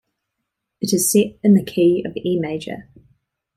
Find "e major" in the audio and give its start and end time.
2.17-2.89